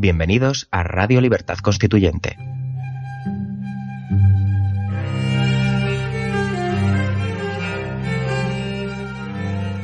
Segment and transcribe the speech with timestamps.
[0.00, 2.38] Bienvenidos a Radio Libertad Constituyente.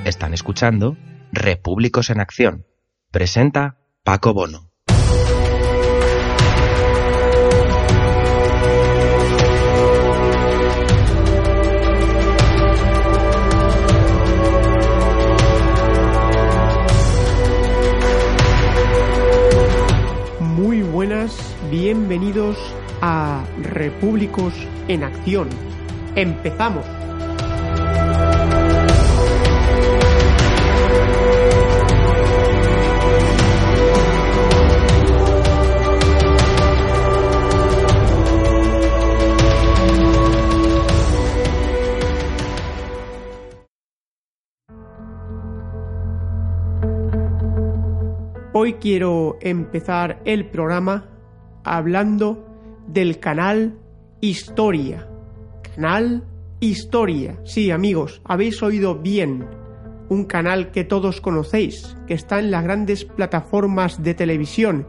[0.07, 0.97] Están escuchando
[1.33, 2.65] Repúblicos en Acción.
[3.11, 4.71] Presenta Paco Bono.
[21.87, 22.59] Bienvenidos
[23.01, 24.53] a Repúblicos
[24.89, 25.49] en Acción.
[26.17, 26.85] Empezamos.
[48.53, 51.16] Hoy quiero empezar el programa
[51.67, 52.47] hablando
[52.87, 53.79] del canal
[54.21, 55.09] Historia.
[55.75, 56.25] Canal
[56.61, 57.39] Historia.
[57.45, 59.47] Sí, amigos, habéis oído bien.
[60.09, 64.87] Un canal que todos conocéis, que está en las grandes plataformas de televisión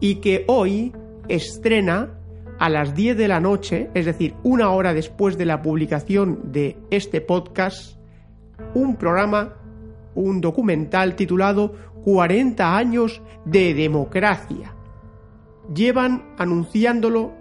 [0.00, 0.92] y que hoy
[1.28, 2.18] estrena
[2.58, 6.76] a las 10 de la noche, es decir, una hora después de la publicación de
[6.90, 7.96] este podcast,
[8.74, 9.54] un programa,
[10.16, 14.74] un documental titulado 40 años de democracia.
[15.72, 17.32] Llevan anunciándolo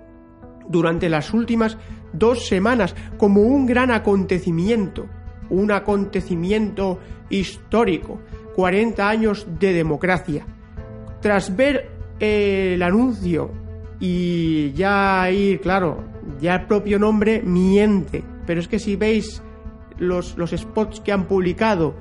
[0.70, 1.78] durante las últimas
[2.14, 5.08] dos semanas como un gran acontecimiento,
[5.50, 8.20] un acontecimiento histórico,
[8.56, 10.46] 40 años de democracia.
[11.22, 11.90] Tras ver
[12.20, 13.52] el anuncio
[14.00, 16.04] y ya ahí, claro,
[16.40, 19.42] ya el propio nombre miente, pero es que si veis
[19.98, 21.96] los, los spots que han publicado,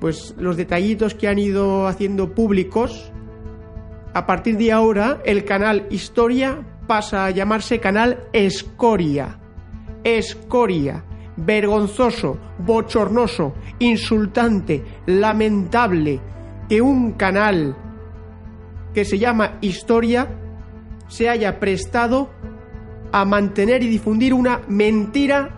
[0.00, 3.12] pues los detallitos que han ido haciendo públicos,
[4.14, 9.38] a partir de ahora el canal Historia pasa a llamarse canal Escoria.
[10.04, 11.04] Escoria.
[11.36, 16.20] Vergonzoso, bochornoso, insultante, lamentable
[16.68, 17.76] que un canal
[18.94, 20.28] que se llama Historia
[21.08, 22.30] se haya prestado
[23.10, 25.50] a mantener y difundir una mentira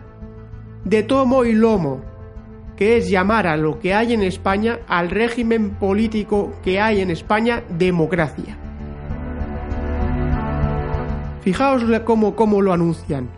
[0.83, 2.16] de tomo y lomo
[2.77, 7.11] que es llamar a lo que hay en España, al régimen político que hay en
[7.11, 8.59] España, democracia.
[11.41, 13.29] Fijaos cómo, lo anuncian.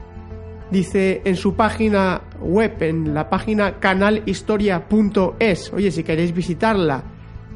[0.71, 7.05] Dice en su página web, en la página canalhistoria.es, oye, si queréis visitarla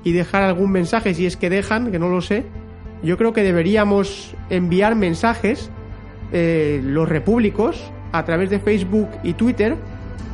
[0.04, 2.44] y dejar algún mensaje, si es que dejan, que no lo sé,
[3.02, 5.70] yo creo que deberíamos enviar mensajes,
[6.32, 9.76] eh, los repúblicos, a través de Facebook y Twitter,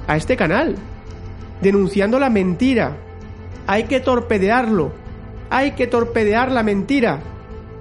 [0.06, 0.74] a este canal,
[1.60, 2.96] denunciando la mentira.
[3.66, 4.92] Hay que torpedearlo.
[5.50, 7.20] Hay que torpedear la mentira.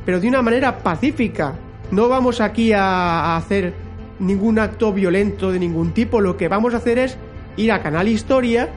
[0.05, 1.55] Pero de una manera pacífica.
[1.91, 3.73] No vamos aquí a hacer
[4.19, 6.21] ningún acto violento de ningún tipo.
[6.21, 7.17] Lo que vamos a hacer es
[7.55, 8.69] ir a Canal Historia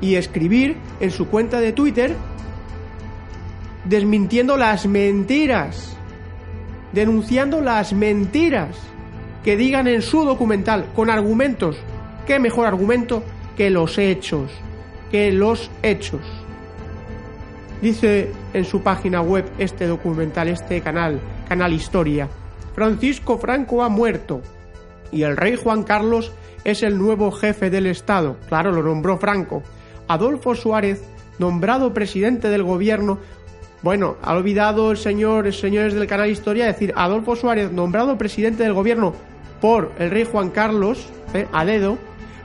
[0.00, 2.14] y escribir en su cuenta de Twitter
[3.84, 5.96] desmintiendo las mentiras.
[6.92, 8.76] Denunciando las mentiras
[9.42, 11.76] que digan en su documental con argumentos.
[12.26, 13.24] ¿Qué mejor argumento
[13.56, 14.50] que los hechos,
[15.10, 16.20] que los hechos.
[17.80, 22.28] Dice en su página web este documental, este canal, Canal Historia,
[22.74, 24.40] Francisco Franco ha muerto
[25.10, 26.32] y el rey Juan Carlos
[26.64, 28.36] es el nuevo jefe del Estado.
[28.48, 29.62] Claro, lo nombró Franco.
[30.08, 31.02] Adolfo Suárez,
[31.38, 33.18] nombrado presidente del gobierno.
[33.82, 38.74] Bueno, ha olvidado el señor, señores del canal Historia decir Adolfo Suárez, nombrado presidente del
[38.74, 39.14] gobierno
[39.60, 41.98] por el rey Juan Carlos, eh, a dedo,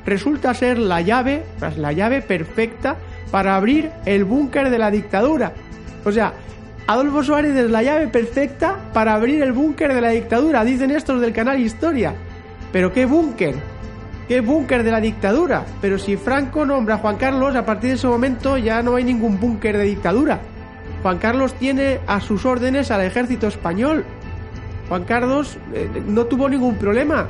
[0.07, 1.43] resulta ser la llave,
[1.77, 2.95] la llave perfecta
[3.29, 5.51] para abrir el búnker de la dictadura.
[6.05, 6.33] O sea,
[6.87, 11.19] Adolfo Suárez es la llave perfecta para abrir el búnker de la dictadura, dicen estos
[11.19, 12.15] del canal Historia.
[12.71, 13.55] Pero ¿qué búnker?
[14.29, 15.65] ¿Qué búnker de la dictadura?
[15.81, 19.03] Pero si Franco nombra a Juan Carlos, a partir de ese momento ya no hay
[19.03, 20.39] ningún búnker de dictadura.
[21.03, 24.05] Juan Carlos tiene a sus órdenes al ejército español.
[24.87, 27.27] Juan Carlos eh, no tuvo ningún problema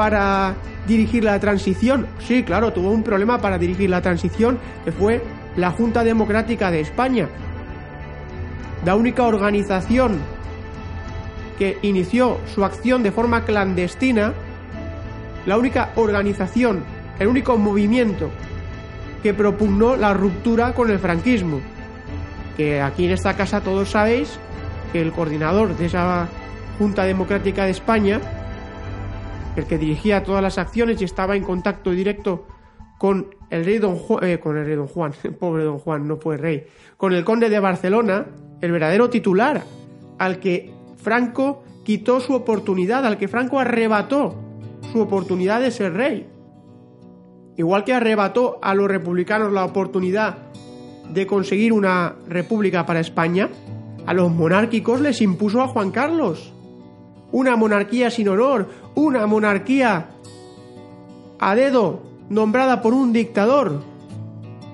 [0.00, 0.54] para
[0.88, 2.06] dirigir la transición.
[2.20, 5.22] Sí, claro, tuvo un problema para dirigir la transición, que fue
[5.56, 7.28] la Junta Democrática de España.
[8.86, 10.16] La única organización
[11.58, 14.32] que inició su acción de forma clandestina,
[15.44, 16.82] la única organización,
[17.18, 18.30] el único movimiento
[19.22, 21.60] que propugnó la ruptura con el franquismo.
[22.56, 24.38] Que aquí en esta casa todos sabéis
[24.94, 26.26] que el coordinador de esa
[26.78, 28.39] Junta Democrática de España
[29.56, 32.46] el que dirigía todas las acciones y estaba en contacto directo
[32.98, 36.16] con el rey don Juan, eh, con el rey don Juan, pobre don Juan, no
[36.16, 36.66] fue rey,
[36.96, 38.26] con el conde de Barcelona,
[38.60, 39.62] el verdadero titular,
[40.18, 44.34] al que Franco quitó su oportunidad, al que Franco arrebató
[44.92, 46.28] su oportunidad de ser rey.
[47.56, 50.50] Igual que arrebató a los republicanos la oportunidad
[51.10, 53.48] de conseguir una república para España,
[54.06, 56.52] a los monárquicos les impuso a Juan Carlos.
[57.32, 60.06] Una monarquía sin honor, una monarquía
[61.38, 63.82] a dedo, nombrada por un dictador,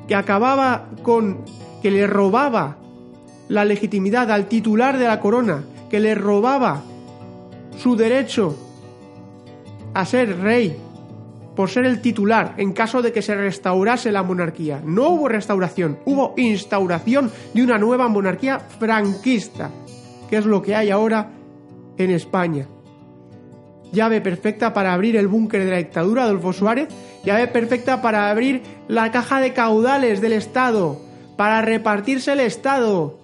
[0.09, 1.45] que acababa con
[1.83, 2.77] que le robaba
[3.49, 6.83] la legitimidad al titular de la corona, que le robaba
[7.77, 8.57] su derecho
[9.95, 10.77] a ser rey
[11.55, 14.83] por ser el titular en caso de que se restaurase la monarquía.
[14.85, 19.71] No hubo restauración, hubo instauración de una nueva monarquía franquista,
[20.29, 21.31] que es lo que hay ahora
[21.99, 22.67] en España.
[23.93, 26.89] Llave perfecta para abrir el búnker de la dictadura, Adolfo Suárez,
[27.25, 31.01] llave perfecta para abrir la caja de caudales del Estado,
[31.37, 33.19] para repartirse el Estado,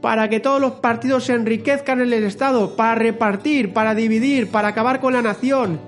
[0.00, 4.68] para que todos los partidos se enriquezcan en el Estado, para repartir, para dividir, para
[4.68, 5.78] acabar con la nación,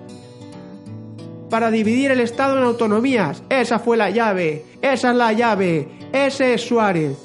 [1.50, 3.42] para dividir el Estado en autonomías.
[3.50, 7.18] Esa fue la llave, esa es la llave, ese es Suárez.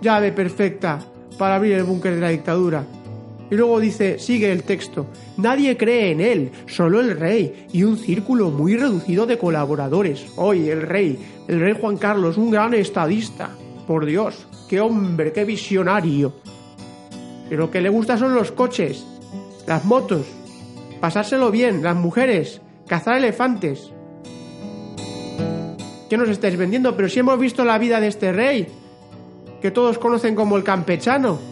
[0.00, 0.98] Llave perfecta
[1.38, 2.84] para abrir el búnker de la dictadura.
[3.52, 7.98] Y luego dice, sigue el texto, nadie cree en él, solo el rey y un
[7.98, 10.24] círculo muy reducido de colaboradores.
[10.36, 11.18] Hoy el rey,
[11.48, 13.50] el rey Juan Carlos, un gran estadista.
[13.86, 16.32] Por Dios, qué hombre, qué visionario.
[17.50, 19.04] Pero lo que le gusta son los coches,
[19.66, 20.24] las motos,
[20.98, 23.92] pasárselo bien, las mujeres, cazar elefantes.
[26.08, 26.96] ¿Qué nos estáis vendiendo?
[26.96, 28.66] Pero si hemos visto la vida de este rey,
[29.60, 31.51] que todos conocen como el campechano.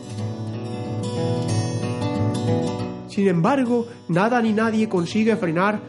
[3.11, 5.81] Sin embargo, nada ni nadie consigue frenar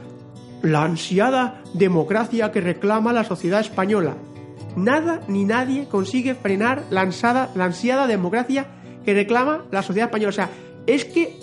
[0.62, 4.15] la ansiada democracia que reclama la sociedad española
[4.75, 7.03] nada ni nadie consigue frenar la,
[7.56, 8.68] la ansiada democracia
[9.06, 10.29] que reclama la sociedad española.
[10.29, 10.50] O sea,
[10.88, 11.35] es que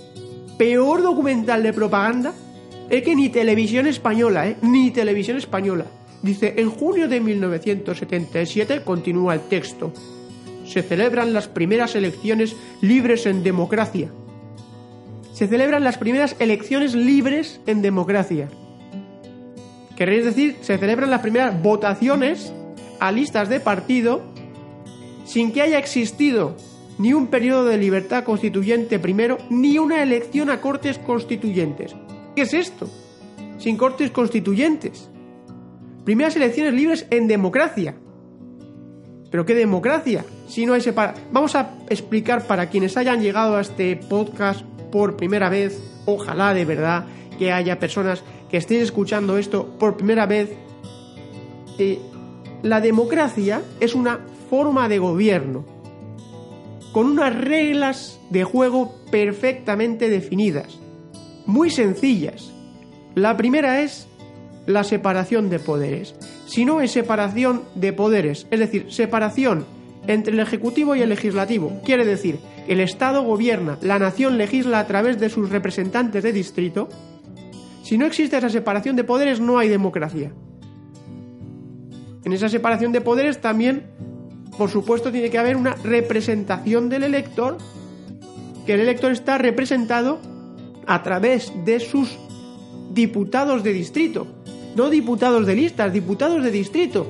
[0.56, 2.32] peor documental de propaganda
[2.90, 4.56] es que ni televisión española, ¿eh?
[4.62, 5.84] Ni televisión española.
[6.22, 9.92] Dice, en junio de 1977, continúa el texto,
[10.66, 14.10] se celebran las primeras elecciones libres en democracia.
[15.38, 18.48] Se celebran las primeras elecciones libres en democracia.
[19.96, 22.52] Queréis decir, se celebran las primeras votaciones
[22.98, 24.20] a listas de partido
[25.24, 26.56] sin que haya existido
[26.98, 31.94] ni un periodo de libertad constituyente primero, ni una elección a cortes constituyentes.
[32.34, 32.90] ¿Qué es esto?
[33.58, 35.08] Sin cortes constituyentes.
[36.04, 37.94] Primeras elecciones libres en democracia.
[39.30, 40.24] ¿Pero qué democracia?
[40.48, 41.28] Si no hay separación.
[41.30, 46.64] Vamos a explicar para quienes hayan llegado a este podcast por primera vez, ojalá de
[46.64, 47.06] verdad
[47.38, 50.50] que haya personas que estén escuchando esto por primera vez,
[51.78, 51.98] eh,
[52.62, 54.20] la democracia es una
[54.50, 55.64] forma de gobierno
[56.92, 60.78] con unas reglas de juego perfectamente definidas,
[61.46, 62.50] muy sencillas.
[63.14, 64.08] La primera es
[64.66, 66.14] la separación de poderes.
[66.46, 69.66] Si no es separación de poderes, es decir, separación
[70.06, 74.86] entre el Ejecutivo y el Legislativo, quiere decir, el Estado gobierna, la nación legisla a
[74.86, 76.88] través de sus representantes de distrito,
[77.82, 80.32] si no existe esa separación de poderes no hay democracia.
[82.24, 83.86] En esa separación de poderes también,
[84.58, 87.56] por supuesto, tiene que haber una representación del elector,
[88.66, 90.18] que el elector está representado
[90.86, 92.18] a través de sus
[92.92, 94.26] diputados de distrito,
[94.76, 97.06] no diputados de listas, diputados de distrito,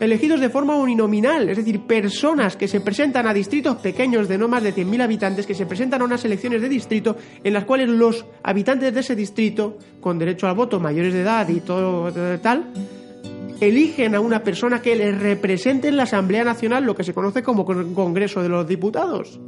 [0.00, 4.48] elegidos de forma uninominal, es decir, personas que se presentan a distritos pequeños de no
[4.48, 7.88] más de 100.000 habitantes, que se presentan a unas elecciones de distrito en las cuales
[7.88, 12.72] los habitantes de ese distrito, con derecho al voto, mayores de edad y todo tal,
[13.60, 17.42] eligen a una persona que les represente en la Asamblea Nacional, lo que se conoce
[17.42, 19.40] como Congreso de los Diputados.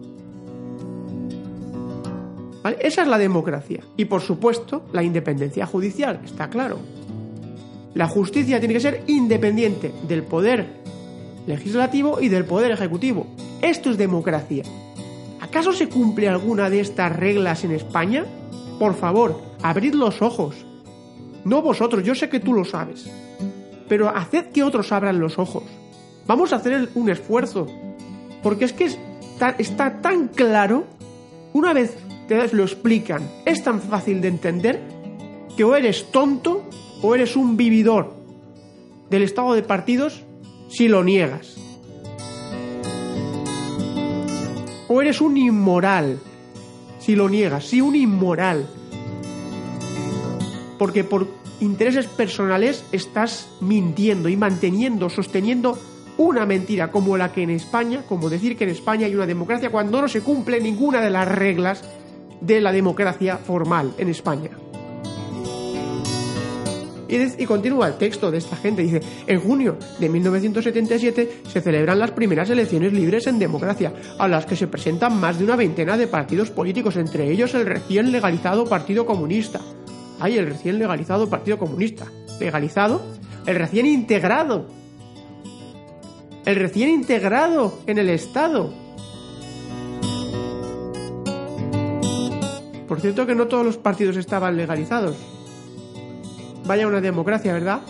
[2.81, 3.83] Esa es la democracia.
[3.97, 6.79] Y por supuesto, la independencia judicial, está claro.
[7.95, 10.67] La justicia tiene que ser independiente del poder
[11.47, 13.27] legislativo y del poder ejecutivo.
[13.63, 14.65] Esto es democracia.
[15.41, 18.25] ¿Acaso se cumple alguna de estas reglas en España?
[18.79, 20.55] Por favor, abrid los ojos.
[21.45, 23.11] No vosotros, yo sé que tú lo sabes
[23.91, 25.65] pero haced que otros abran los ojos.
[26.29, 27.67] Vamos a hacer un esfuerzo,
[28.41, 28.89] porque es que
[29.59, 30.85] está, tan claro,
[31.53, 31.97] una vez
[32.29, 34.81] te lo explican, es tan fácil de entender
[35.57, 36.60] que o eres tonto
[37.03, 38.15] o eres un vividor
[39.11, 40.25] del estado de partidos
[40.69, 41.57] si lo niegas.
[44.89, 46.19] O eres un inmoral
[47.01, 48.67] si lo niegas, sí, un inmoral.
[50.79, 51.27] Porque por
[51.61, 55.79] intereses personales estás mintiendo y manteniendo, sosteniendo
[56.19, 59.71] una mentira como la que en España, como decir que en España hay una democracia
[59.71, 61.83] cuando no se cumple ninguna de las reglas
[62.41, 64.51] de la democracia formal en España.
[67.11, 68.83] Y, continúa el texto de esta gente.
[68.83, 74.47] Dice, en junio de 1977 se celebran las primeras elecciones libres en democracia, a las
[74.47, 78.65] que se presentan más de una veintena de partidos políticos, entre ellos el recién legalizado
[78.65, 79.61] Partido Comunista.
[80.21, 82.07] Ay, el recién legalizado Partido Comunista.
[82.39, 83.03] ¿Legalizado?
[83.45, 84.67] El recién integrado.
[86.45, 88.73] El recién integrado en el Estado.
[92.87, 95.40] Por cierto que no todos los partidos estaban legalizados.
[96.71, 97.81] Vaya una democracia, ¿verdad?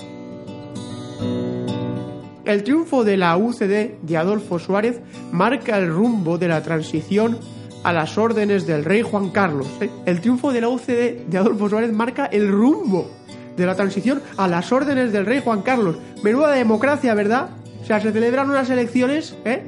[2.46, 7.38] El triunfo de la UCD de Adolfo Suárez marca el rumbo de la transición
[7.84, 9.68] a las órdenes del rey Juan Carlos.
[9.82, 9.90] ¿eh?
[10.06, 13.10] El triunfo de la UCD de Adolfo Suárez marca el rumbo
[13.54, 15.98] de la transición a las órdenes del rey Juan Carlos.
[16.22, 17.50] Menuda democracia, ¿verdad?
[17.82, 19.62] O sea, se celebran unas elecciones, ¿eh?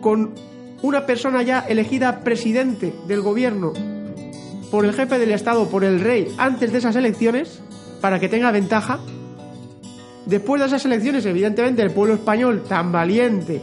[0.00, 0.34] Con
[0.82, 3.72] una persona ya elegida presidente del gobierno
[4.70, 7.60] por el jefe del Estado, por el rey, antes de esas elecciones,
[8.00, 9.00] para que tenga ventaja.
[10.26, 13.62] Después de esas elecciones, evidentemente, el pueblo español, tan valiente,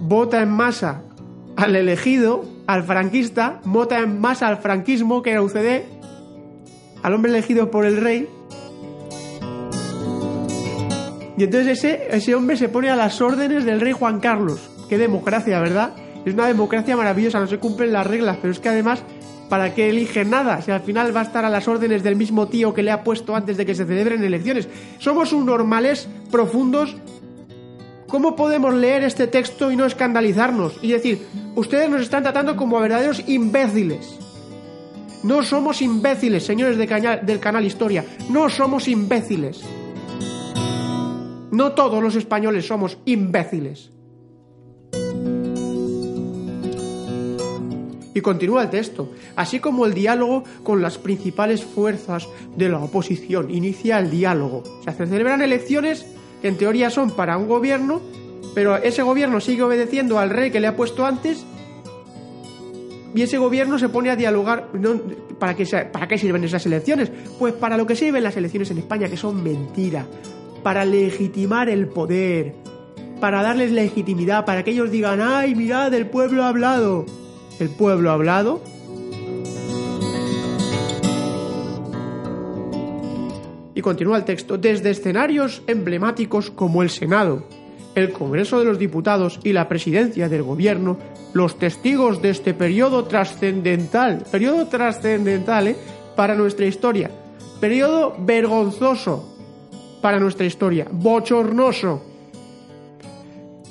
[0.00, 1.02] vota en masa
[1.56, 5.82] al elegido, al franquista, vota en masa al franquismo, que era UCD,
[7.02, 8.28] al hombre elegido por el rey.
[11.36, 14.70] Y entonces ese, ese hombre se pone a las órdenes del rey Juan Carlos.
[14.88, 15.94] Qué democracia, ¿verdad?
[16.24, 19.02] Es una democracia maravillosa, no se cumplen las reglas, pero es que además
[19.50, 20.62] ¿Para qué elige nada?
[20.62, 23.02] Si al final va a estar a las órdenes del mismo tío que le ha
[23.02, 24.68] puesto antes de que se celebren elecciones.
[25.00, 26.96] Somos un normales profundos.
[28.06, 30.78] ¿Cómo podemos leer este texto y no escandalizarnos?
[30.82, 31.26] Y decir,
[31.56, 34.20] ustedes nos están tratando como verdaderos imbéciles.
[35.24, 38.04] No somos imbéciles, señores del canal Historia.
[38.30, 39.62] No somos imbéciles.
[41.50, 43.90] No todos los españoles somos imbéciles.
[48.14, 53.50] Y continúa el texto, así como el diálogo con las principales fuerzas de la oposición.
[53.50, 54.64] Inicia el diálogo.
[54.84, 56.06] Se celebran elecciones
[56.42, 58.00] que en teoría son para un gobierno,
[58.54, 61.44] pero ese gobierno sigue obedeciendo al rey que le ha puesto antes
[63.14, 64.68] y ese gobierno se pone a dialogar.
[65.38, 67.10] ¿para, qué, ¿Para qué sirven esas elecciones?
[67.38, 70.06] Pues para lo que sirven las elecciones en España, que son mentira.
[70.62, 72.54] Para legitimar el poder.
[73.20, 77.04] Para darles legitimidad, para que ellos digan, ay, mirad, el pueblo ha hablado
[77.60, 78.60] el pueblo hablado.
[83.74, 87.44] Y continúa el texto, desde escenarios emblemáticos como el Senado,
[87.94, 90.98] el Congreso de los Diputados y la presidencia del Gobierno,
[91.32, 95.76] los testigos de este periodo trascendental, periodo trascendental ¿eh?
[96.16, 97.10] para nuestra historia,
[97.60, 99.26] periodo vergonzoso
[100.02, 102.02] para nuestra historia, bochornoso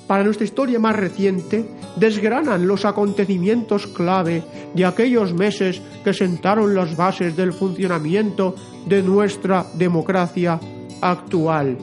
[0.07, 1.65] para nuestra historia más reciente,
[1.95, 4.43] desgranan los acontecimientos clave
[4.73, 8.55] de aquellos meses que sentaron las bases del funcionamiento
[8.85, 10.59] de nuestra democracia
[11.01, 11.77] actual.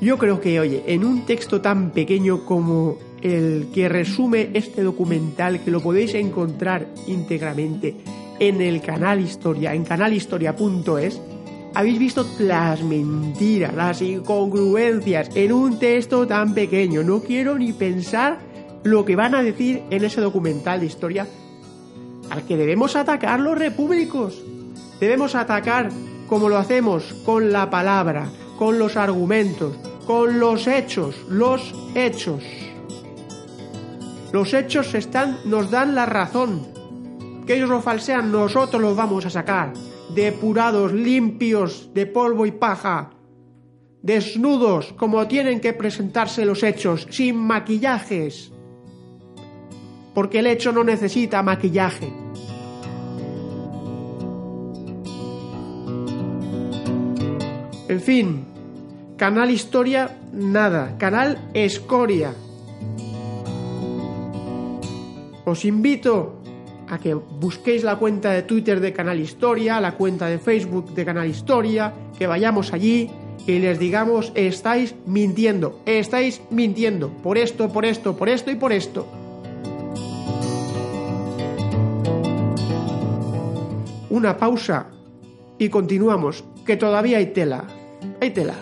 [0.00, 5.60] Yo creo que, oye, en un texto tan pequeño como el que resume este documental,
[5.60, 7.96] que lo podéis encontrar íntegramente
[8.38, 11.20] en el canal Historia, en canalhistoria.es,
[11.74, 17.02] habéis visto las mentiras, las incongruencias en un texto tan pequeño.
[17.02, 18.38] No quiero ni pensar
[18.84, 21.26] lo que van a decir en ese documental de historia
[22.30, 24.42] al que debemos atacar los repúblicos.
[25.00, 25.90] Debemos atacar
[26.26, 32.42] como lo hacemos con la palabra, con los argumentos, con los hechos, los hechos.
[34.32, 36.66] Los hechos están, nos dan la razón.
[37.46, 39.72] Que ellos lo falsean, nosotros los vamos a sacar
[40.14, 43.10] depurados, limpios de polvo y paja,
[44.02, 48.52] desnudos como tienen que presentarse los hechos, sin maquillajes,
[50.14, 52.12] porque el hecho no necesita maquillaje.
[57.88, 58.44] En fin,
[59.16, 62.34] canal Historia, nada, canal Escoria.
[65.46, 66.37] Os invito
[66.90, 71.04] a que busquéis la cuenta de Twitter de Canal Historia, la cuenta de Facebook de
[71.04, 73.10] Canal Historia, que vayamos allí
[73.46, 78.72] y les digamos, estáis mintiendo, estáis mintiendo, por esto, por esto, por esto y por
[78.72, 79.06] esto.
[84.10, 84.90] Una pausa
[85.58, 87.64] y continuamos, que todavía hay tela,
[88.20, 88.54] hay tela.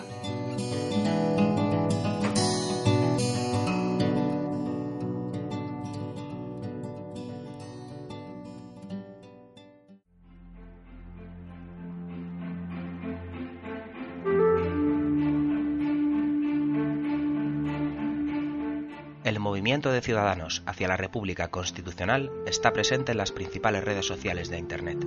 [19.27, 24.47] El movimiento de ciudadanos hacia la República Constitucional está presente en las principales redes sociales
[24.49, 24.99] de Internet.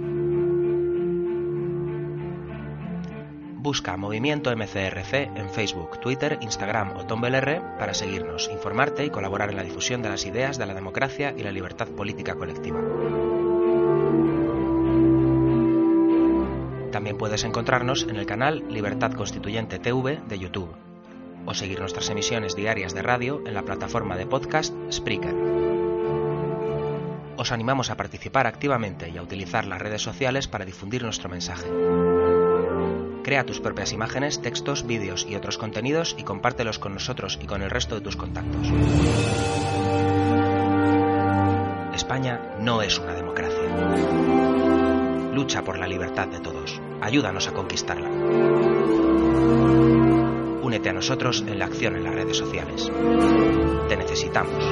[3.57, 9.57] Busca Movimiento MCRC en Facebook, Twitter, Instagram o Tumblr para seguirnos, informarte y colaborar en
[9.57, 12.79] la difusión de las ideas de la democracia y la libertad política colectiva.
[16.93, 20.90] También puedes encontrarnos en el canal Libertad Constituyente TV de YouTube
[21.51, 25.35] o seguir nuestras emisiones diarias de radio en la plataforma de podcast Spreaker.
[27.37, 31.67] Os animamos a participar activamente y a utilizar las redes sociales para difundir nuestro mensaje.
[33.25, 37.63] Crea tus propias imágenes, textos, vídeos y otros contenidos y compártelos con nosotros y con
[37.63, 38.69] el resto de tus contactos.
[41.95, 43.59] España no es una democracia.
[45.35, 46.81] Lucha por la libertad de todos.
[47.01, 48.09] Ayúdanos a conquistarla.
[50.71, 52.89] Únete a nosotros en la acción en las redes sociales.
[53.89, 54.65] Te necesitamos.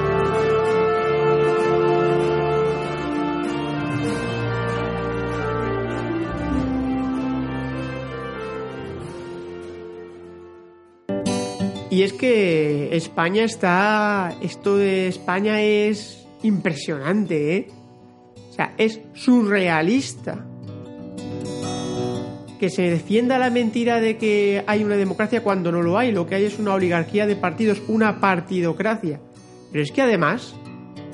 [11.91, 14.37] Y es que España está.
[14.41, 17.69] Esto de España es impresionante, ¿eh?
[18.51, 20.48] O sea, es surrealista.
[22.59, 26.13] Que se defienda la mentira de que hay una democracia cuando no lo hay.
[26.13, 29.21] Lo que hay es una oligarquía de partidos, una partidocracia.
[29.71, 30.55] Pero es que además,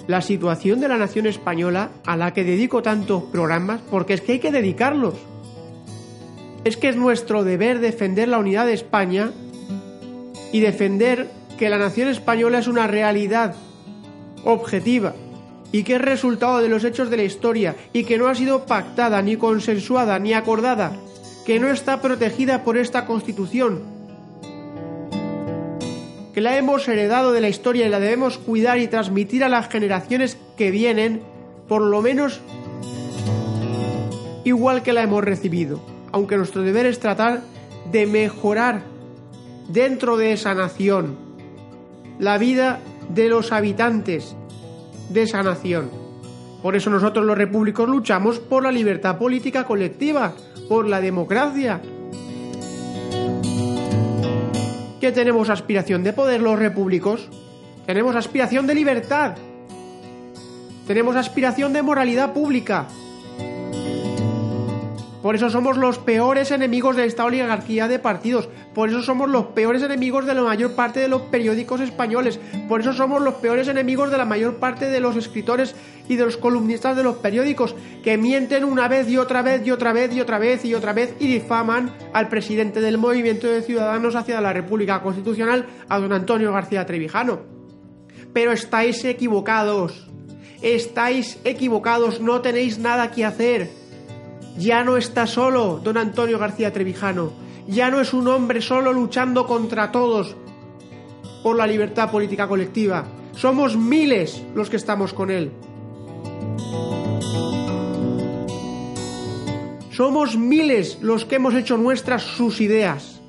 [0.06, 4.32] la situación de la nación española, a la que dedico tantos programas, porque es que
[4.32, 5.14] hay que dedicarlos.
[6.64, 9.32] Es que es nuestro deber defender la unidad de España
[10.52, 13.54] y defender que la nación española es una realidad
[14.44, 15.14] objetiva
[15.72, 18.64] y que es resultado de los hechos de la historia y que no ha sido
[18.64, 20.92] pactada, ni consensuada, ni acordada,
[21.44, 23.82] que no está protegida por esta Constitución,
[26.32, 29.68] que la hemos heredado de la historia y la debemos cuidar y transmitir a las
[29.68, 31.22] generaciones que vienen,
[31.68, 32.40] por lo menos
[34.44, 35.80] igual que la hemos recibido,
[36.12, 37.42] aunque nuestro deber es tratar
[37.92, 38.83] de mejorar
[39.68, 41.16] dentro de esa nación,
[42.18, 42.80] la vida
[43.11, 44.35] de los habitantes
[45.11, 46.03] de esa nación.
[46.64, 50.33] Por eso nosotros los repúblicos luchamos por la libertad política colectiva,
[50.66, 51.83] por la democracia.
[54.98, 57.29] ¿Qué tenemos aspiración de poder los repúblicos?
[57.85, 59.37] Tenemos aspiración de libertad.
[60.87, 62.87] Tenemos aspiración de moralidad pública.
[65.20, 68.48] Por eso somos los peores enemigos de esta oligarquía de partidos.
[68.74, 72.40] Por eso somos los peores enemigos de la mayor parte de los periódicos españoles.
[72.68, 75.74] Por eso somos los peores enemigos de la mayor parte de los escritores
[76.08, 79.70] y de los columnistas de los periódicos, que mienten una vez y otra vez y
[79.70, 83.62] otra vez y otra vez y otra vez y difaman al presidente del movimiento de
[83.62, 87.40] ciudadanos hacia la República Constitucional, a don Antonio García Trevijano.
[88.32, 90.08] Pero estáis equivocados.
[90.62, 93.84] Estáis equivocados, no tenéis nada que hacer
[94.56, 97.32] ya no está solo don Antonio García Trevijano,
[97.66, 100.37] ya no es un hombre solo luchando contra todos
[101.42, 103.05] por la libertad política colectiva.
[103.33, 105.50] Somos miles los que estamos con él.
[109.90, 113.20] Somos miles los que hemos hecho nuestras sus ideas,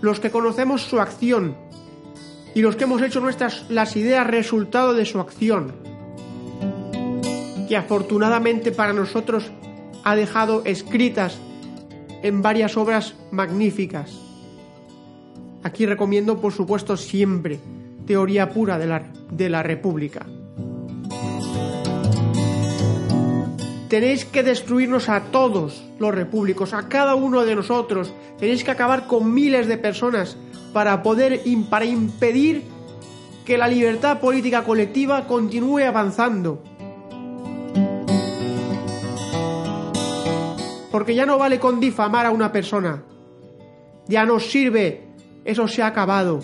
[0.00, 1.56] los que conocemos su acción
[2.54, 5.72] y los que hemos hecho nuestras las ideas resultado de su acción.
[7.68, 9.50] Que afortunadamente para nosotros
[10.04, 11.38] ha dejado escritas
[12.22, 14.18] en varias obras magníficas.
[15.62, 17.58] Aquí recomiendo, por supuesto, siempre
[18.06, 20.26] Teoría pura de la, de la República.
[23.88, 28.12] Tenéis que destruirnos a todos los repúblicos, a cada uno de nosotros.
[28.38, 30.36] Tenéis que acabar con miles de personas
[30.72, 32.64] para poder para impedir
[33.44, 36.62] que la libertad política colectiva continúe avanzando.
[40.92, 43.02] Porque ya no vale con difamar a una persona.
[44.06, 45.08] Ya no sirve,
[45.42, 46.40] eso se ha acabado.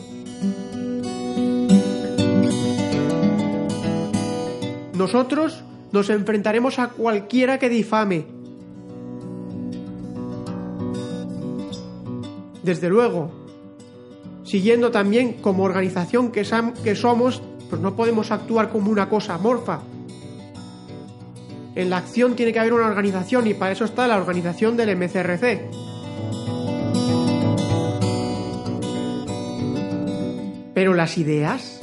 [4.95, 8.27] Nosotros nos enfrentaremos a cualquiera que difame.
[12.63, 13.31] Desde luego,
[14.45, 19.83] siguiendo también como organización que, somos, pues no podemos actuar como una cosa amorfa,
[21.79, 24.97] en la acción tiene que haber una organización y para eso está la organización del
[24.97, 25.61] MCRC.
[30.75, 31.81] Pero las ideas,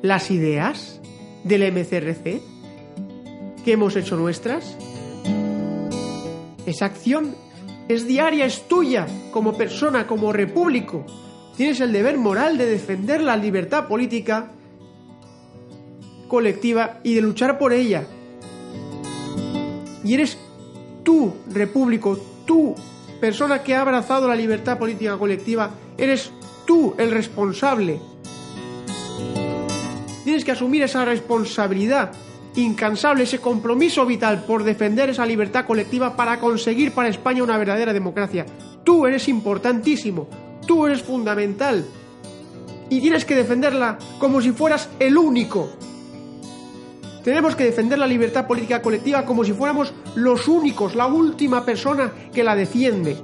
[0.00, 1.00] las ideas
[1.42, 2.40] del MCRC
[3.64, 4.76] que hemos hecho nuestras,
[6.64, 7.34] esa acción
[7.88, 11.04] es diaria, es tuya, como persona, como repúblico.
[11.56, 14.52] Tienes el deber moral de defender la libertad política
[16.28, 18.06] colectiva y de luchar por ella.
[20.04, 20.38] Y eres
[21.02, 22.74] tú, repúblico, tú,
[23.20, 26.30] persona que ha abrazado la libertad política colectiva, eres
[26.66, 28.00] tú el responsable.
[30.24, 32.12] Tienes que asumir esa responsabilidad
[32.56, 37.92] incansable, ese compromiso vital por defender esa libertad colectiva para conseguir para España una verdadera
[37.92, 38.46] democracia.
[38.84, 40.28] Tú eres importantísimo,
[40.66, 41.84] tú eres fundamental.
[42.90, 45.70] Y tienes que defenderla como si fueras el único.
[47.24, 52.12] Tenemos que defender la libertad política colectiva como si fuéramos los únicos, la última persona
[52.30, 53.16] que la defiende.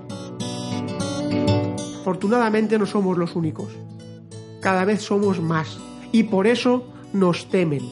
[2.01, 3.69] Afortunadamente no somos los únicos.
[4.63, 5.79] Cada vez somos más.
[6.13, 7.83] Y por eso nos temen.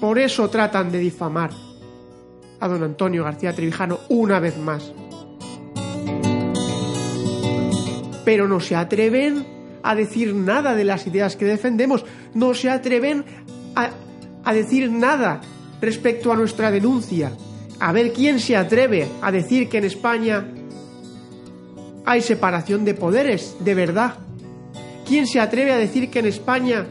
[0.00, 1.52] Por eso tratan de difamar
[2.58, 4.92] a don Antonio García Trevijano una vez más.
[8.24, 9.53] Pero no se atreven
[9.84, 13.24] a decir nada de las ideas que defendemos, no se atreven
[13.76, 15.42] a, decir nada
[15.80, 17.32] respecto a nuestra denuncia.
[17.78, 20.46] A ver quién se atreve a decir que en España
[22.06, 24.14] hay separación de poderes, de verdad.
[25.06, 26.86] ¿Quién se atreve a decir que en España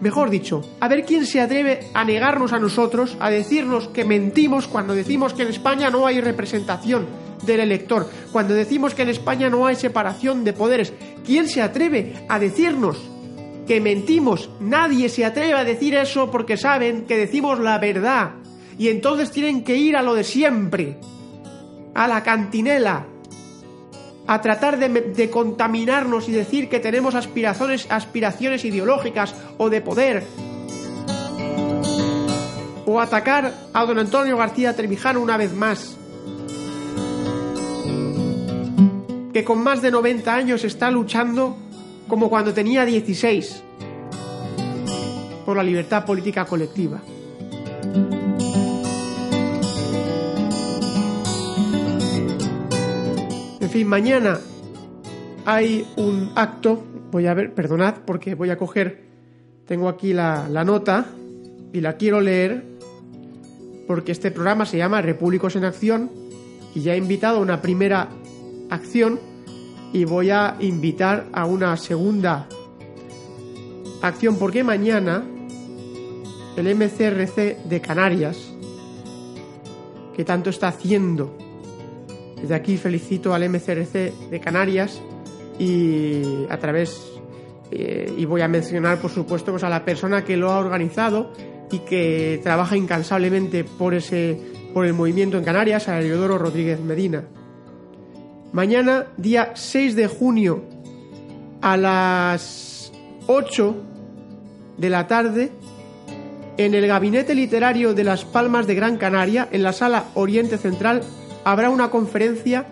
[0.00, 4.68] Mejor dicho, a ver quién se atreve a negarnos a nosotros, a decirnos que mentimos
[4.68, 9.48] cuando decimos que en España no hay representación del elector, cuando decimos que en España
[9.48, 10.92] no hay separación de poderes.
[11.24, 12.98] ¿Quién se atreve a decirnos
[13.66, 14.50] que mentimos?
[14.60, 18.30] Nadie se atreve a decir eso porque saben que decimos la verdad.
[18.78, 20.98] Y entonces tienen que ir a lo de siempre,
[21.94, 23.06] a la cantinela,
[24.28, 30.22] a tratar de, contaminarnos y decir que tenemos aspiraciones, aspiraciones ideológicas o de poder.
[32.86, 35.97] O atacar a don Antonio García Trevijano una vez más.
[39.38, 41.56] Que con más de 90 años está luchando
[42.08, 43.62] como cuando tenía 16
[45.46, 47.00] por la libertad política colectiva.
[53.60, 54.40] En fin, mañana
[55.44, 56.82] hay un acto.
[57.12, 59.04] Voy a ver, perdonad, porque voy a coger.
[59.68, 61.06] Tengo aquí la, nota
[61.72, 62.64] y la quiero leer
[63.86, 66.10] porque este programa se llama Repúblicos en Acción
[66.74, 68.08] y ya he invitado a una primera
[68.70, 69.20] acción
[69.92, 72.48] y voy a invitar a una segunda
[74.02, 75.24] acción porque mañana
[76.56, 78.52] el MCRC de Canarias,
[80.14, 81.36] que tanto está haciendo
[82.40, 85.00] desde aquí felicito al MCRC de Canarias
[85.58, 87.00] y a través,
[87.70, 91.32] eh, y voy a mencionar por supuesto pues, a la persona que lo ha organizado
[91.70, 94.38] y que trabaja incansablemente por, ese,
[94.72, 97.24] por el movimiento en Canarias, a Eleodoro Rodríguez Medina.
[98.52, 100.64] Mañana, día 6 de junio,
[101.60, 102.90] a las
[103.26, 103.76] 8
[104.78, 105.52] de la tarde,
[106.56, 111.02] en el Gabinete Literario de Las Palmas de Gran Canaria, en la Sala Oriente Central,
[111.44, 112.66] habrá una conferencia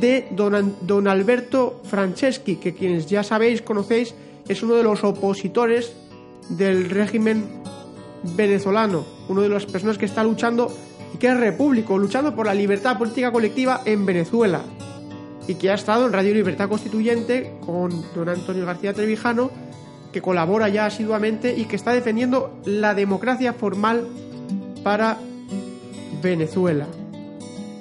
[0.00, 4.14] de don, Alberto Franceschi, que quienes ya sabéis, conocéis,
[4.46, 5.94] es uno de los opositores
[6.48, 7.44] del régimen
[8.36, 10.72] venezolano, uno de las personas que está luchando
[11.12, 14.62] y que es repúblico, luchando por la libertad política colectiva en Venezuela
[15.48, 19.50] y que ha estado en Radio Libertad Constituyente con don Antonio García Trevijano,
[20.12, 24.06] que colabora ya asiduamente y que está defendiendo la democracia formal
[24.84, 25.18] para
[26.22, 26.86] Venezuela.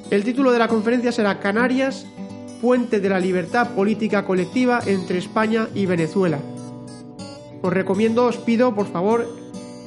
[0.09, 2.07] El título de la conferencia será Canarias,
[2.61, 6.39] puente de la libertad política colectiva entre España y Venezuela.
[7.61, 9.27] Os recomiendo, os pido, por favor,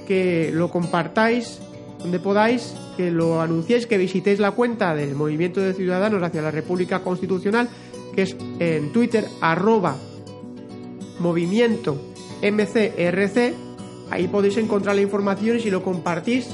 [0.07, 1.61] que lo compartáis
[1.99, 6.51] donde podáis, que lo anunciéis, que visitéis la cuenta del Movimiento de Ciudadanos hacia la
[6.51, 7.67] República Constitucional,
[8.15, 9.97] que es en Twitter, arroba
[11.19, 11.97] movimiento
[12.43, 13.55] MCRC.
[14.11, 16.51] Ahí podéis encontrar la información y si lo compartís,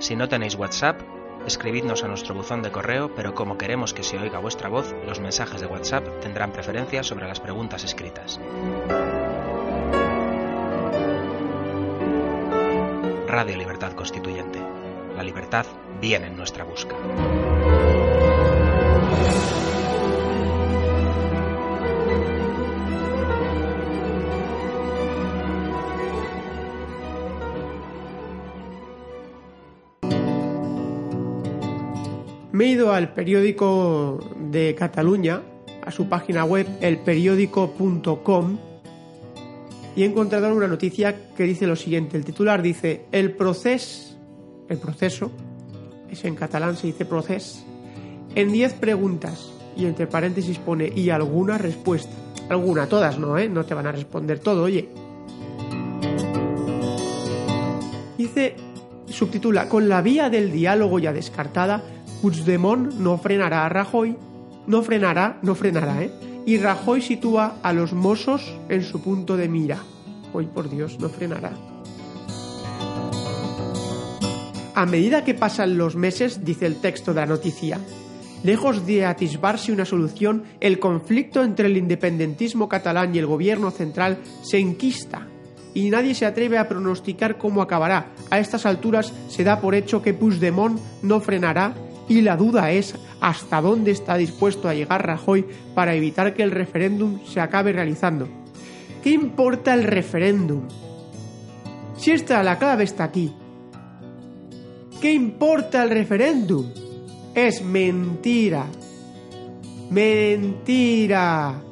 [0.00, 1.00] Si no tenéis WhatsApp,
[1.46, 5.20] escribidnos a nuestro buzón de correo, pero como queremos que se oiga vuestra voz, los
[5.20, 8.40] mensajes de WhatsApp tendrán preferencia sobre las preguntas escritas.
[13.28, 14.58] Radio Libertad Constituyente.
[15.14, 15.66] La libertad
[16.00, 16.96] viene en nuestra busca.
[32.56, 34.18] Me he ido al periódico
[34.50, 35.42] de Cataluña,
[35.84, 38.58] a su página web elperiódico.com
[39.94, 42.16] y he encontrado una noticia que dice lo siguiente.
[42.16, 44.16] El titular dice, el proceso,
[44.70, 45.30] el proceso,
[46.10, 47.62] es en catalán se dice proces,
[48.34, 52.16] en 10 preguntas y entre paréntesis pone y alguna respuesta.
[52.48, 53.50] Alguna, todas no, ¿eh?
[53.50, 54.88] No te van a responder todo, oye.
[58.16, 58.56] Dice,
[59.08, 61.82] subtitula, con la vía del diálogo ya descartada,
[62.22, 64.16] Puigdemont no frenará a Rajoy,
[64.66, 66.10] no frenará, no frenará, ¿eh?
[66.46, 69.78] Y Rajoy sitúa a los mozos en su punto de mira.
[70.32, 71.52] Hoy por Dios, no frenará.
[74.74, 77.80] A medida que pasan los meses, dice el texto de la noticia,
[78.42, 84.18] lejos de atisbarse una solución, el conflicto entre el independentismo catalán y el gobierno central
[84.42, 85.28] se enquista
[85.72, 88.12] y nadie se atreve a pronosticar cómo acabará.
[88.30, 91.74] A estas alturas se da por hecho que Puigdemont no frenará
[92.08, 96.50] y la duda es hasta dónde está dispuesto a llegar Rajoy para evitar que el
[96.50, 98.28] referéndum se acabe realizando.
[99.02, 100.62] ¿Qué importa el referéndum?
[101.96, 103.32] Si esta la clave está aquí.
[105.00, 106.66] ¿Qué importa el referéndum?
[107.34, 108.66] Es mentira.
[109.90, 111.65] Mentira.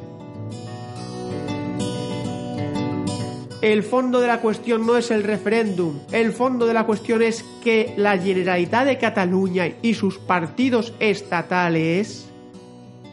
[3.64, 7.42] El fondo de la cuestión no es el referéndum, el fondo de la cuestión es
[7.62, 12.28] que la Generalitat de Cataluña y sus partidos estatales,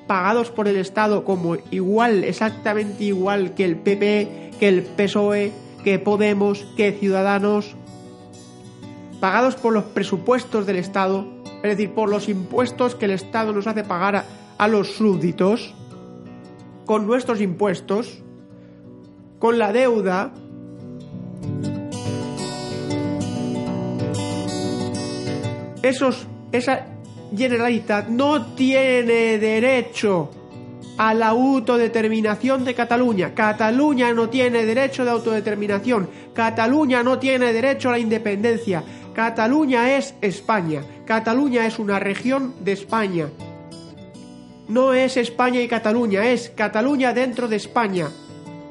[0.07, 5.53] pagados por el Estado como igual, exactamente igual que el PP, que el PSOE,
[5.85, 7.77] que Podemos, que Ciudadanos,
[9.21, 11.27] pagados por los presupuestos del Estado,
[11.63, 14.25] es decir, por los impuestos que el Estado nos hace pagar a,
[14.57, 15.73] a los súbditos,
[16.85, 18.21] con nuestros impuestos,
[19.39, 20.33] con la deuda,
[25.81, 26.87] esos, esa
[27.35, 30.29] Generalitat no tiene derecho
[30.97, 33.33] a la autodeterminación de Cataluña.
[33.33, 36.09] Cataluña no tiene derecho de autodeterminación.
[36.33, 38.83] Cataluña no tiene derecho a la independencia.
[39.13, 40.83] Cataluña es España.
[41.05, 43.29] Cataluña es una región de España.
[44.67, 48.09] No es España y Cataluña, es Cataluña dentro de España.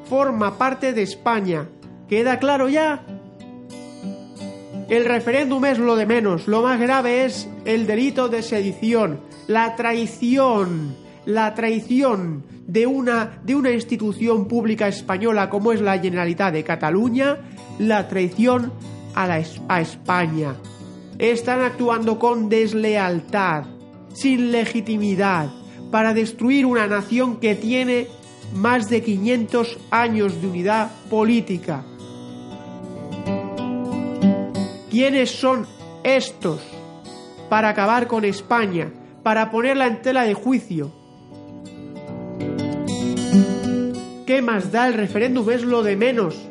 [0.09, 1.67] Forma parte de España.
[2.07, 3.03] ¿Queda claro ya?
[4.91, 9.77] El referéndum es lo de menos, lo más grave es el delito de sedición, la
[9.77, 16.65] traición, la traición de una, de una institución pública española como es la Generalitat de
[16.65, 17.37] Cataluña,
[17.79, 18.73] la traición
[19.15, 20.55] a, a España.
[21.17, 23.63] Están actuando con deslealtad,
[24.11, 25.51] sin legitimidad,
[25.89, 28.07] para destruir una nación que tiene
[28.53, 31.85] más de 500 años de unidad política
[34.91, 35.65] ¿Quiénes son
[36.03, 36.59] estos
[37.47, 38.91] para acabar con España,
[39.23, 40.91] para ponerla en tela de juicio?
[44.25, 45.49] ¿Qué más da el referéndum?
[45.49, 46.45] Es lo de menos.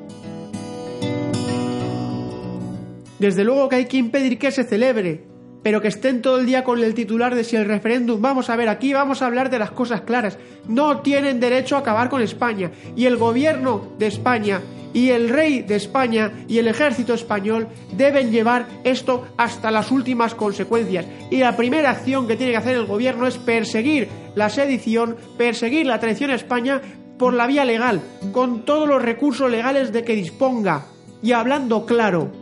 [3.18, 5.22] Desde luego que hay que impedir que se celebre,
[5.62, 8.57] pero que estén todo el día con el titular de si el referéndum, vamos a
[8.57, 12.22] ver, aquí vamos a hablar de las cosas claras, no tienen derecho a acabar con
[12.22, 12.70] España.
[12.96, 18.31] Y el gobierno de España y el rey de España y el ejército español deben
[18.31, 21.07] llevar esto hasta las últimas consecuencias.
[21.31, 25.87] Y la primera acción que tiene que hacer el gobierno es perseguir la sedición, perseguir
[25.87, 26.81] la traición a España
[27.18, 28.00] por la vía legal,
[28.33, 30.87] con todos los recursos legales de que disponga.
[31.22, 32.33] Y hablando claro,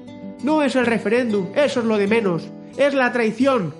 [0.43, 2.49] No es el referéndum, eso es lo de menos.
[2.77, 3.75] Es la traición.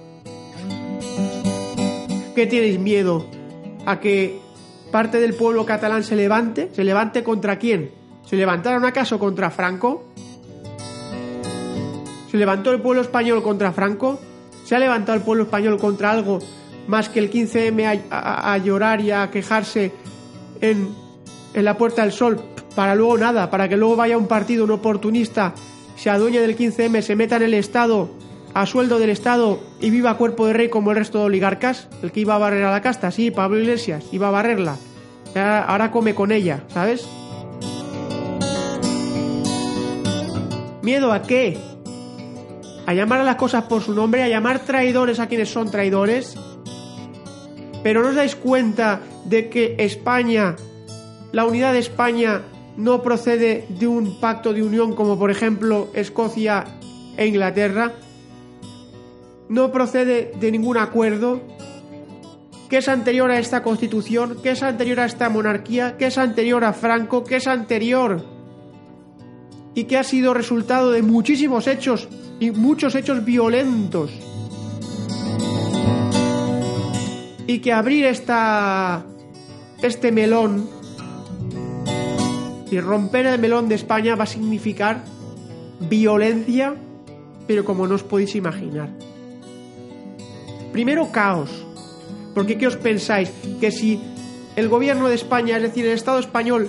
[2.35, 3.27] ¿Qué tenéis miedo?
[3.87, 4.41] ¿A que
[4.91, 6.69] parte del pueblo catalán se levante?
[6.73, 7.93] ¿Se levante contra quién?
[8.29, 10.05] ¿Se levantaron acaso contra Franco?
[12.31, 14.21] ¿Se levantó el pueblo español contra Franco?
[14.65, 16.39] ¿Se ha levantado el pueblo español contra algo
[16.87, 19.93] más que el 15M a, llorar y a quejarse
[20.61, 20.95] en,
[21.55, 22.39] en la Puerta del Sol
[22.75, 25.55] para luego nada, para que luego vaya un partido, un oportunista,
[25.97, 28.11] se adueñe del 15M, se meta en el Estado,
[28.55, 31.89] a sueldo del Estado y viva a cuerpo de rey como el resto de oligarcas?
[32.03, 34.77] El que iba a barrer a la casta, sí, Pablo Iglesias, iba a barrerla.
[35.35, 37.07] Ahora come con ella, ¿sabes?
[40.89, 41.59] ¿Miedo a qué?
[42.87, 46.35] A llamar a las cosas por su nombre, a llamar traidores a quienes son traidores.
[47.83, 50.57] Pero no os dais cuenta de que España,
[51.31, 52.41] la unidad de España,
[52.79, 56.65] no procede de un pacto de unión como por ejemplo Escocia
[57.19, 57.93] e Inglaterra.
[59.51, 61.43] No procede de ningún acuerdo
[62.71, 66.65] que es anterior a esta constitución, que es anterior a esta monarquía, que es anterior
[66.65, 68.38] a Franco, que es anterior
[69.79, 72.09] y que ha sido resultado de muchísimos hechos
[72.41, 74.11] y muchos hechos violentos.
[77.47, 79.05] Y que abrir esta
[79.81, 80.69] este melón
[82.73, 85.05] y romper el melón de España va a significar
[85.79, 86.75] violencia,
[87.47, 88.89] pero como no os podéis imaginar.
[90.73, 91.51] Primero caos,
[92.35, 93.31] porque ¿qué os pensáis?
[93.61, 94.01] Que si
[94.57, 96.69] el gobierno de España, es decir, el Estado español,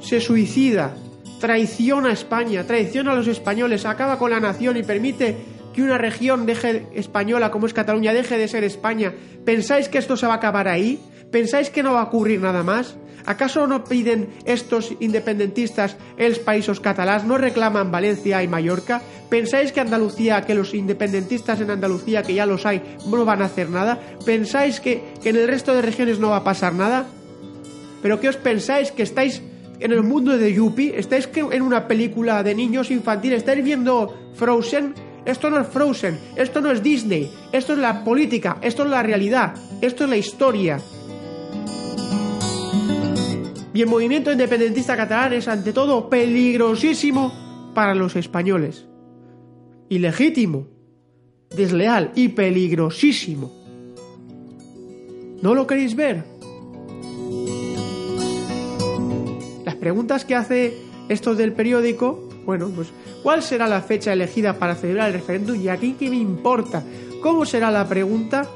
[0.00, 0.96] se suicida,
[1.40, 5.36] traiciona a España, traiciona a los españoles, acaba con la nación y permite
[5.74, 10.16] que una región deje española como es Cataluña deje de ser España, ¿pensáis que esto
[10.16, 11.00] se va a acabar ahí?
[11.30, 12.96] ¿Pensáis que no va a ocurrir nada más?
[13.26, 17.26] ¿Acaso no piden estos independentistas els países catalás?
[17.26, 19.02] ¿No reclaman Valencia y Mallorca?
[19.28, 23.46] ¿Pensáis que Andalucía, que los independentistas en Andalucía, que ya los hay, no van a
[23.46, 23.98] hacer nada?
[24.24, 27.06] ¿Pensáis que, que en el resto de regiones no va a pasar nada?
[28.00, 28.92] ¿Pero qué os pensáis?
[28.92, 29.42] ¿Que estáis
[29.78, 30.98] en el mundo de Yuppie?
[30.98, 33.38] ¿Estáis en una película de niños infantiles?
[33.38, 34.94] ¿Estáis viendo Frozen?
[35.24, 39.02] Esto no es Frozen, esto no es Disney, esto es la política, esto es la
[39.02, 40.78] realidad, esto es la historia.
[43.74, 48.86] Y el movimiento independentista catalán es ante todo peligrosísimo para los españoles.
[49.88, 50.68] Ilegítimo,
[51.54, 53.52] desleal y peligrosísimo.
[55.42, 56.35] ¿No lo queréis ver?
[59.86, 60.76] Preguntas que hace
[61.08, 62.88] esto del periódico, bueno, pues
[63.22, 66.82] ¿cuál será la fecha elegida para celebrar el referéndum y aquí qué me importa?
[67.22, 68.48] ¿Cómo será la pregunta?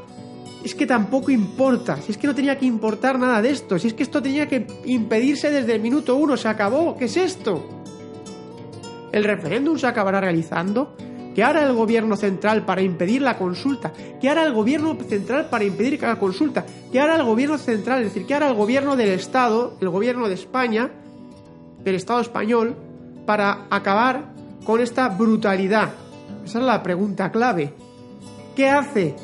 [0.64, 3.86] es que tampoco importa, si es que no tenía que importar nada de esto, si
[3.86, 7.64] es que esto tenía que impedirse desde el minuto uno, se acabó, ¿qué es esto?
[9.12, 10.96] ¿El referéndum se acabará realizando?
[11.34, 13.92] ¿Qué hará el gobierno central para impedir la consulta?
[14.20, 16.66] ¿Qué hará el gobierno central para impedir la consulta?
[16.90, 18.00] ¿Qué hará el gobierno central?
[18.00, 20.90] Es decir, ¿qué hará el gobierno del Estado, el gobierno de España,
[21.84, 22.76] del Estado español,
[23.26, 24.24] para acabar
[24.64, 25.90] con esta brutalidad?
[26.44, 27.74] Esa es la pregunta clave.
[28.54, 29.16] ¿Qué hace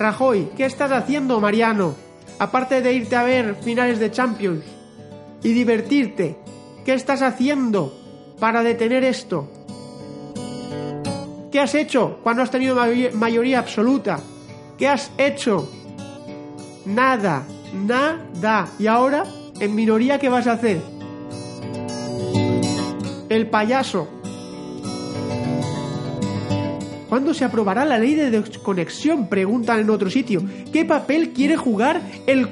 [0.00, 1.94] Rajoy, ¿qué estás haciendo, Mariano?
[2.38, 4.64] Aparte de irte a ver finales de Champions
[5.42, 6.38] y divertirte,
[6.86, 7.92] ¿qué estás haciendo
[8.38, 9.46] para detener esto?
[11.52, 12.76] ¿Qué has hecho cuando has tenido
[13.12, 14.20] mayoría absoluta?
[14.78, 15.70] ¿Qué has hecho?
[16.86, 18.68] Nada, nada.
[18.78, 19.24] ¿Y ahora,
[19.60, 20.80] en minoría, qué vas a hacer?
[23.30, 24.08] El payaso
[27.10, 29.26] ¿Cuándo se aprobará la ley de desconexión?
[29.26, 30.42] Preguntan en otro sitio.
[30.72, 32.48] ¿Qué papel quiere jugar el,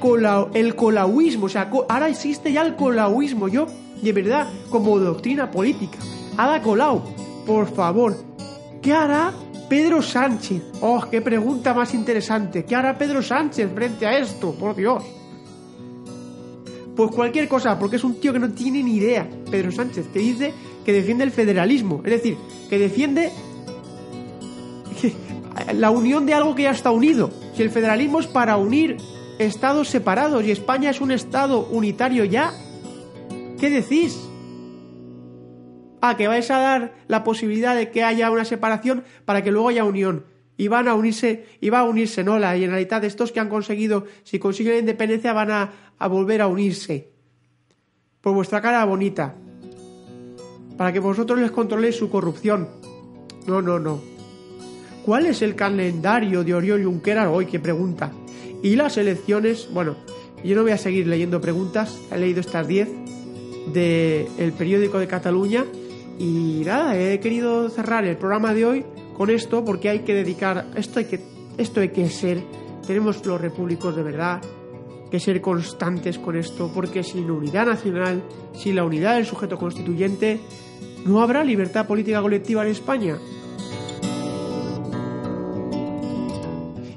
[0.53, 1.45] el colauismo?
[1.45, 3.47] O sea, ahora existe ya el colauismo.
[3.47, 3.67] Yo,
[4.01, 5.97] de verdad, como doctrina política.
[6.35, 7.01] Ada Colau,
[7.45, 8.17] por favor.
[8.81, 9.31] ¿Qué hará
[9.69, 10.61] Pedro Sánchez?
[10.81, 12.65] Oh, qué pregunta más interesante.
[12.65, 14.53] ¿Qué hará Pedro Sánchez frente a esto?
[14.55, 15.18] Por Dios.
[16.99, 19.25] Pues cualquier cosa, porque es un tío que no tiene ni idea.
[19.49, 22.01] Pedro Sánchez, que dice que defiende el federalismo.
[22.03, 22.35] Es decir,
[22.69, 23.31] que defiende
[25.75, 27.31] la unión de algo que ya está unido.
[27.55, 28.97] Si el federalismo es para unir
[29.37, 32.51] estados separados y España es un estado unitario ya,
[33.61, 34.19] ¿qué decís?
[36.01, 39.69] Ah, que vais a dar la posibilidad de que haya una separación para que luego
[39.69, 40.25] haya unión.
[40.59, 42.37] Y van a unirse, y va a unirse, ¿no?
[42.37, 46.47] La Generalitat, estos que han conseguido, si consiguen la independencia, van a, a volver a
[46.47, 47.13] unirse.
[48.19, 49.35] Por vuestra cara bonita.
[50.75, 52.67] Para que vosotros les controléis su corrupción.
[53.47, 54.01] No, no, no.
[55.05, 57.29] ¿Cuál es el calendario de Oriol Junqueras?
[57.31, 58.11] Hoy, qué pregunta.
[58.61, 59.95] Y las elecciones, bueno,
[60.43, 62.89] yo no voy a seguir leyendo preguntas, he leído estas 10
[63.71, 65.63] del periódico de Cataluña
[66.17, 68.85] Y nada, he querido cerrar el programa de hoy
[69.19, 71.19] con esto porque hay que dedicar, esto hay que,
[71.57, 72.41] esto hay que ser,
[72.87, 74.41] tenemos los repúblicos de verdad,
[75.11, 80.39] que ser constantes con esto, porque sin unidad nacional, sin la unidad del sujeto constituyente,
[81.05, 83.17] no habrá libertad política colectiva en España.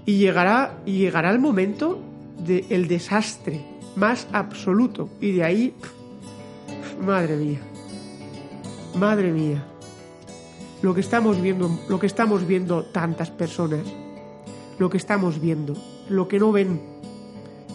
[0.06, 1.98] Y llegará, y llegará el momento
[2.38, 3.64] del desastre
[3.96, 5.08] más absoluto.
[5.20, 5.74] Y de ahí,
[7.04, 7.62] madre mía,
[8.94, 9.66] madre mía,
[10.82, 13.86] lo que estamos viendo, lo que estamos viendo tantas personas,
[14.78, 15.74] lo que estamos viendo,
[16.08, 16.80] lo que no ven,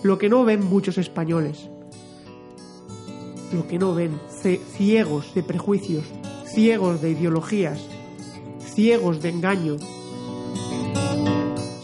[0.03, 1.69] lo que no ven muchos españoles,
[3.53, 4.19] lo que no ven,
[4.75, 6.05] ciegos de prejuicios,
[6.45, 7.79] ciegos de ideologías,
[8.59, 9.77] ciegos de engaño,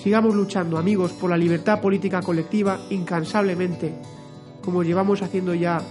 [0.03, 3.93] Sigamos luchando, amigos, por la libertad política colectiva incansablemente,
[4.61, 5.82] como llevamos haciendo ya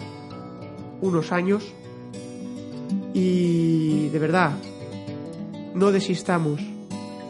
[1.01, 1.73] unos años.
[3.15, 4.53] Y de verdad,
[5.75, 6.61] no desistamos,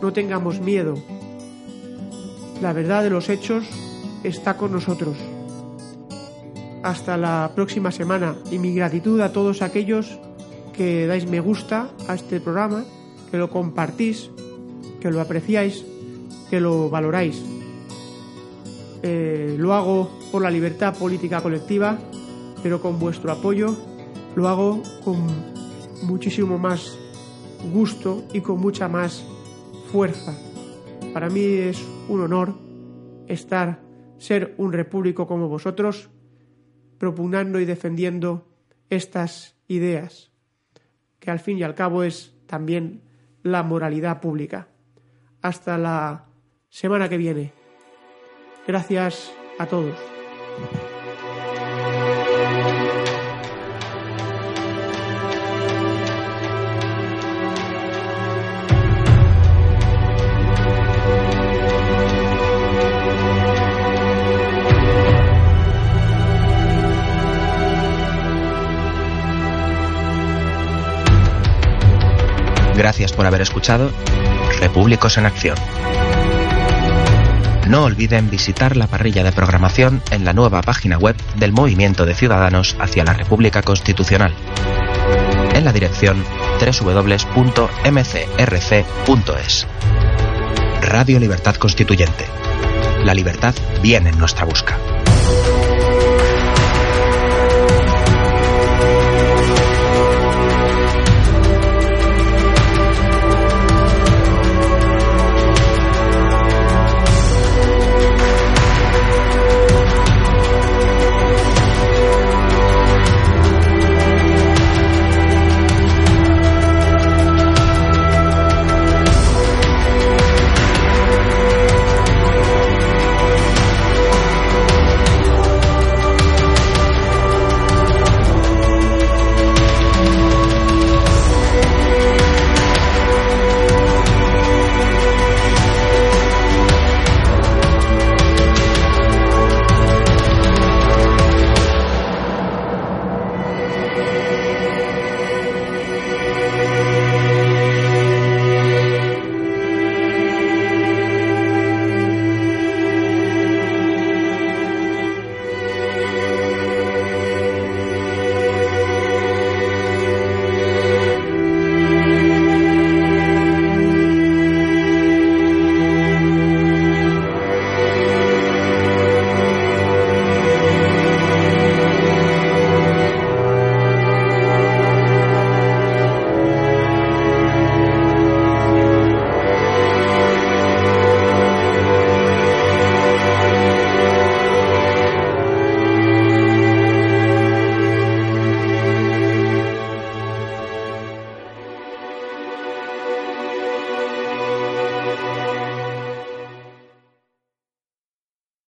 [0.00, 0.94] no tengamos miedo.
[2.60, 3.64] La verdad de los hechos
[4.24, 5.16] está con nosotros.
[6.82, 10.18] Hasta la próxima semana y mi gratitud a todos aquellos
[10.72, 12.84] que dais me gusta a este programa,
[13.30, 14.30] que lo compartís,
[15.00, 15.84] que lo apreciáis
[16.52, 17.42] que lo valoráis.
[19.02, 21.98] Eh, lo hago por la libertad política colectiva,
[22.62, 23.74] pero con vuestro apoyo
[24.36, 25.16] lo hago con
[26.02, 26.98] muchísimo más
[27.70, 29.24] gusto y con mucha más
[29.90, 30.34] fuerza.
[31.12, 32.54] Para mí es un honor
[33.28, 33.80] estar,
[34.18, 36.10] ser un repúblico como vosotros,
[36.98, 38.48] propugnando y defendiendo
[38.88, 40.30] estas ideas,
[41.18, 43.02] que al fin y al cabo es también
[43.42, 44.68] la moralidad pública.
[45.40, 46.26] Hasta la
[46.68, 47.52] semana que viene.
[48.66, 49.98] Gracias a todos.
[73.22, 73.92] Por haber escuchado
[74.58, 75.56] Repúblicos en Acción.
[77.68, 82.16] No olviden visitar la parrilla de programación en la nueva página web del Movimiento de
[82.16, 84.34] Ciudadanos hacia la República Constitucional,
[85.54, 86.24] en la dirección
[86.80, 87.06] www.mcrc.es.
[90.80, 92.26] Radio Libertad Constituyente.
[93.04, 94.76] La libertad viene en nuestra busca.